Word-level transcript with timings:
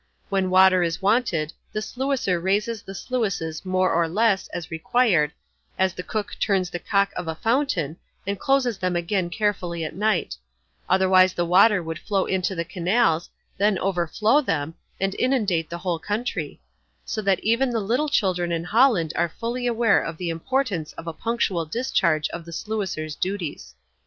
When 0.29 0.49
water 0.49 0.81
is 0.81 0.99
wanted, 0.99 1.53
the 1.71 1.79
sluicer 1.79 2.39
raises 2.43 2.81
the 2.81 2.95
sluices 2.95 3.63
more 3.63 3.93
or 3.93 4.07
less, 4.09 4.47
as 4.47 4.71
required, 4.71 5.31
as 5.77 5.93
the 5.93 6.01
cook 6.01 6.35
turns 6.39 6.71
the 6.71 6.79
cock 6.79 7.11
of 7.15 7.27
a 7.27 7.35
fountain, 7.35 7.97
and 8.25 8.39
closes 8.39 8.79
them 8.79 8.95
again 8.95 9.29
carefully 9.29 9.83
at 9.83 9.93
night; 9.95 10.35
otherwise 10.89 11.33
the 11.33 11.45
water 11.45 11.83
would 11.83 11.99
flow 11.99 12.25
into 12.25 12.55
the 12.55 12.65
canals, 12.65 13.29
then 13.59 13.77
overflow 13.77 14.41
them, 14.41 14.73
and 14.99 15.15
inundate 15.19 15.69
the 15.69 15.77
whole 15.77 15.99
country; 15.99 16.59
so 17.05 17.21
that 17.21 17.39
even 17.43 17.69
the 17.69 17.79
little 17.79 18.09
children 18.09 18.51
in 18.51 18.63
Holland 18.63 19.13
are 19.15 19.29
fully 19.29 19.67
aware 19.67 20.01
of 20.01 20.17
the 20.17 20.29
importance 20.31 20.93
of 20.93 21.05
a 21.05 21.13
punctual 21.13 21.63
discharge 21.67 22.27
of 22.29 22.43
the 22.43 22.51
sluicer's 22.53 23.13
duties. 23.15 23.75